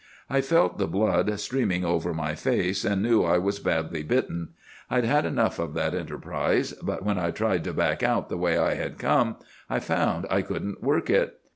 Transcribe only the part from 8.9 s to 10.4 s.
come, I found